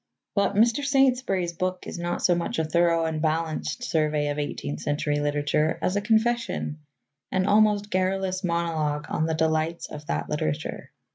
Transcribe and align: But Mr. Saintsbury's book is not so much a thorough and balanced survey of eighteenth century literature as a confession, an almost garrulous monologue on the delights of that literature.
But 0.33 0.55
Mr. 0.55 0.83
Saintsbury's 0.83 1.53
book 1.53 1.85
is 1.85 1.99
not 1.99 2.23
so 2.23 2.33
much 2.33 2.57
a 2.57 2.63
thorough 2.65 3.05
and 3.05 3.21
balanced 3.21 3.83
survey 3.83 4.29
of 4.29 4.39
eighteenth 4.39 4.79
century 4.79 5.19
literature 5.19 5.77
as 5.79 5.95
a 5.95 6.01
confession, 6.01 6.79
an 7.31 7.45
almost 7.45 7.91
garrulous 7.91 8.43
monologue 8.43 9.05
on 9.09 9.27
the 9.27 9.35
delights 9.35 9.85
of 9.91 10.07
that 10.07 10.27
literature. 10.27 10.89